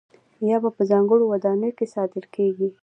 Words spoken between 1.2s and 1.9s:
ودانیو